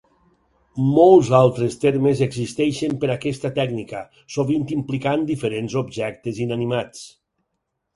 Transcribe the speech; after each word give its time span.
Molts 0.95 1.29
altres 1.39 1.77
termes 1.83 2.23
existeixen 2.27 2.97
per 3.05 3.11
aquesta 3.17 3.53
tècnica, 3.61 4.03
sovint 4.39 4.67
implicant 4.81 5.31
diferents 5.33 5.81
objectes 5.87 6.47
inanimats. 6.51 7.11